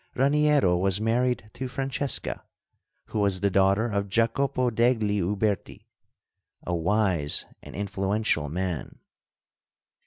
Raniero 0.15 0.77
was 0.79 0.99
married 0.99 1.51
to 1.53 1.67
Francesca, 1.67 2.43
who 3.09 3.19
was 3.19 3.41
the 3.41 3.51
daughter 3.51 3.85
of 3.85 4.09
Jacopo 4.09 4.71
degli 4.71 5.19
Uberti, 5.21 5.85
a 6.65 6.73
wise 6.75 7.45
and 7.61 7.75
influential 7.75 8.49
man. 8.49 8.97